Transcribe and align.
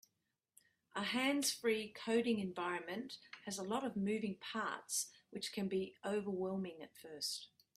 A 0.95 1.03
hands-free 1.03 1.93
coding 1.93 2.39
environment 2.39 3.19
has 3.45 3.59
a 3.59 3.63
lot 3.63 3.85
of 3.85 3.95
moving 3.95 4.39
parts, 4.39 5.11
which 5.29 5.53
can 5.53 5.67
be 5.67 5.95
overwhelming 6.03 6.81
at 6.81 6.97
first. 6.97 7.49